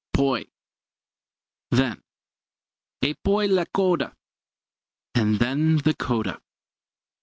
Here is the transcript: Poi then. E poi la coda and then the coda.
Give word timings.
Poi 0.17 0.43
then. 1.69 1.97
E 3.07 3.13
poi 3.23 3.47
la 3.47 3.65
coda 3.67 4.13
and 5.13 5.37
then 5.37 5.77
the 5.77 5.93
coda. 5.93 6.39